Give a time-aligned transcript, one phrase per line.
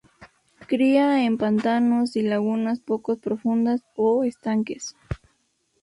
[0.67, 4.95] Cría en pantanos y lagunas pocos profundas, o estanques.